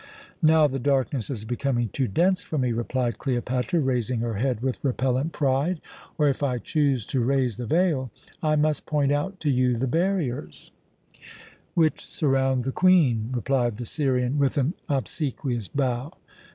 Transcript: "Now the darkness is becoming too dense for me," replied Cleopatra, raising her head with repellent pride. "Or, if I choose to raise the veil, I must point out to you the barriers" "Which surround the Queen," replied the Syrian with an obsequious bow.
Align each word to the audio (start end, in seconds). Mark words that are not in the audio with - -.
"Now 0.41 0.65
the 0.65 0.79
darkness 0.79 1.29
is 1.29 1.45
becoming 1.45 1.89
too 1.89 2.07
dense 2.07 2.41
for 2.41 2.57
me," 2.57 2.71
replied 2.71 3.19
Cleopatra, 3.19 3.79
raising 3.81 4.21
her 4.21 4.33
head 4.33 4.61
with 4.61 4.83
repellent 4.83 5.31
pride. 5.31 5.79
"Or, 6.17 6.27
if 6.27 6.41
I 6.41 6.57
choose 6.57 7.05
to 7.05 7.21
raise 7.23 7.57
the 7.57 7.67
veil, 7.67 8.09
I 8.41 8.55
must 8.55 8.87
point 8.87 9.11
out 9.11 9.39
to 9.41 9.51
you 9.51 9.75
the 9.77 9.85
barriers" 9.85 10.71
"Which 11.75 12.03
surround 12.03 12.63
the 12.63 12.71
Queen," 12.71 13.29
replied 13.31 13.77
the 13.77 13.85
Syrian 13.85 14.39
with 14.39 14.57
an 14.57 14.73
obsequious 14.89 15.67
bow. 15.67 16.11